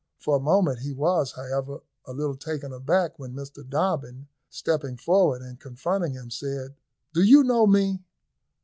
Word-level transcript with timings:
For 0.17 0.35
a 0.35 0.39
moment 0.39 0.79
he 0.79 0.93
was, 0.93 1.33
however, 1.33 1.83
a 2.05 2.13
little 2.13 2.35
taken 2.35 2.73
aback 2.73 3.19
when 3.19 3.35
Mr 3.35 3.63
Dobbin, 3.63 4.27
stepping 4.49 4.97
forward 4.97 5.43
and 5.43 5.59
confronting 5.59 6.13
him, 6.13 6.31
said, 6.31 6.73
"Do 7.13 7.21
you 7.21 7.43
know 7.43 7.67
me?" 7.67 7.99